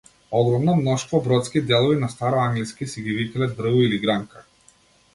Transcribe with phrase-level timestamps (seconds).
[0.37, 4.43] Огромно мноштво бродски делови на староанглиски си ги викале дрво или гранка.